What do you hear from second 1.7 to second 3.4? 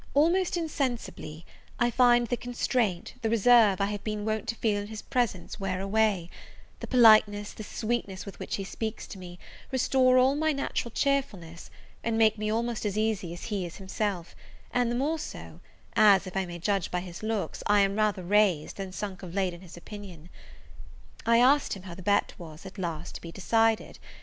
I find the constraint, the